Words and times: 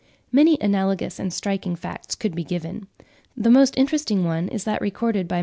Many 0.31 0.57
analogous 0.59 1.19
and 1.19 1.31
striking 1.31 1.75
facts 1.75 2.15
could 2.15 2.33
be 2.33 2.43
given. 2.43 2.87
The 3.37 3.51
most 3.51 3.77
interesting 3.77 4.23
one 4.25 4.47
is 4.47 4.63
that 4.63 4.81
recorded 4.81 5.27
by 5.27 5.27
Mr. 5.27 5.29
Wallace 5.35 5.39
(7. 5.39 5.39